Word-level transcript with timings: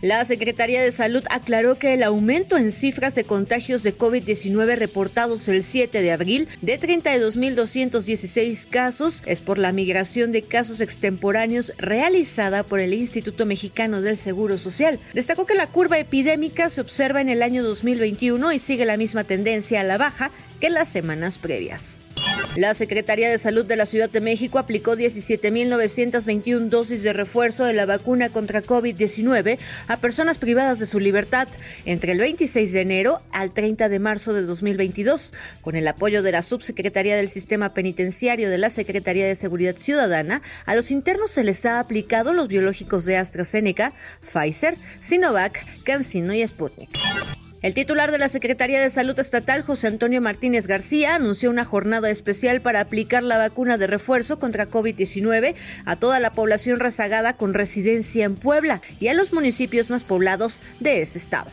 La 0.00 0.24
Secretaría 0.24 0.80
de 0.80 0.92
Salud 0.92 1.24
aclaró 1.28 1.76
que 1.76 1.92
el 1.92 2.04
aumento 2.04 2.56
en 2.56 2.70
cifras 2.70 3.16
de 3.16 3.24
contagios 3.24 3.82
de 3.82 3.98
COVID-19 3.98 4.76
reportados 4.76 5.48
el 5.48 5.64
7 5.64 6.00
de 6.00 6.12
abril 6.12 6.46
de 6.62 6.78
32.216 6.78 8.68
casos 8.68 9.24
es 9.26 9.40
por 9.40 9.58
la 9.58 9.72
migración 9.72 10.30
de 10.30 10.42
casos 10.42 10.80
extemporáneos 10.80 11.72
realizada 11.78 12.62
por 12.62 12.78
el 12.78 12.94
Instituto 12.94 13.44
Mexicano 13.44 14.00
del 14.00 14.16
Seguro 14.16 14.56
Social. 14.56 15.00
Destacó 15.14 15.46
que 15.46 15.56
la 15.56 15.66
curva 15.66 15.98
epidémica 15.98 16.70
se 16.70 16.80
observa 16.80 17.20
en 17.20 17.28
el 17.28 17.42
año 17.42 17.64
2021 17.64 18.52
y 18.52 18.60
sigue 18.60 18.84
la 18.84 18.96
misma 18.96 19.24
tendencia 19.24 19.80
a 19.80 19.84
la 19.84 19.98
baja 19.98 20.30
que 20.60 20.70
las 20.70 20.88
semanas 20.88 21.38
previas. 21.38 21.98
La 22.58 22.74
Secretaría 22.74 23.30
de 23.30 23.38
Salud 23.38 23.64
de 23.64 23.76
la 23.76 23.86
Ciudad 23.86 24.10
de 24.10 24.20
México 24.20 24.58
aplicó 24.58 24.96
17.921 24.96 26.68
dosis 26.68 27.04
de 27.04 27.12
refuerzo 27.12 27.64
de 27.64 27.72
la 27.72 27.86
vacuna 27.86 28.30
contra 28.30 28.64
COVID-19 28.64 29.58
a 29.86 29.96
personas 29.98 30.38
privadas 30.38 30.80
de 30.80 30.86
su 30.86 30.98
libertad 30.98 31.46
entre 31.84 32.10
el 32.10 32.18
26 32.18 32.72
de 32.72 32.80
enero 32.80 33.20
al 33.30 33.52
30 33.52 33.88
de 33.88 34.00
marzo 34.00 34.32
de 34.32 34.42
2022, 34.42 35.34
con 35.60 35.76
el 35.76 35.86
apoyo 35.86 36.20
de 36.24 36.32
la 36.32 36.42
Subsecretaría 36.42 37.16
del 37.16 37.28
Sistema 37.28 37.74
Penitenciario 37.74 38.50
de 38.50 38.58
la 38.58 38.70
Secretaría 38.70 39.28
de 39.28 39.36
Seguridad 39.36 39.76
Ciudadana. 39.76 40.42
A 40.66 40.74
los 40.74 40.90
internos 40.90 41.30
se 41.30 41.44
les 41.44 41.64
ha 41.64 41.78
aplicado 41.78 42.32
los 42.32 42.48
biológicos 42.48 43.04
de 43.04 43.18
AstraZeneca, 43.18 43.92
Pfizer, 44.32 44.76
Sinovac, 44.98 45.64
CanSino 45.84 46.34
y 46.34 46.44
Sputnik. 46.44 46.90
El 47.60 47.74
titular 47.74 48.12
de 48.12 48.18
la 48.18 48.28
Secretaría 48.28 48.80
de 48.80 48.88
Salud 48.88 49.18
Estatal, 49.18 49.62
José 49.62 49.88
Antonio 49.88 50.20
Martínez 50.20 50.68
García, 50.68 51.16
anunció 51.16 51.50
una 51.50 51.64
jornada 51.64 52.08
especial 52.08 52.60
para 52.60 52.80
aplicar 52.80 53.24
la 53.24 53.36
vacuna 53.36 53.76
de 53.76 53.88
refuerzo 53.88 54.38
contra 54.38 54.70
COVID-19 54.70 55.56
a 55.84 55.96
toda 55.96 56.20
la 56.20 56.30
población 56.30 56.78
rezagada 56.78 57.32
con 57.32 57.54
residencia 57.54 58.24
en 58.24 58.36
Puebla 58.36 58.80
y 59.00 59.08
a 59.08 59.14
los 59.14 59.32
municipios 59.32 59.90
más 59.90 60.04
poblados 60.04 60.62
de 60.78 61.02
ese 61.02 61.18
estado. 61.18 61.50